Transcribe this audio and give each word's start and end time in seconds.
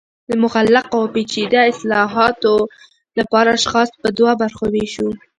د 0.29 0.31
مغلقو 0.43 0.95
او 0.95 1.03
پیچده 1.13 1.59
اصطالحاتو 1.71 2.53
لپاره 3.19 3.49
اشخاص 3.57 3.89
په 4.01 4.07
دوه 4.17 4.31
برخو 4.41 4.65
ویشو 4.73 5.07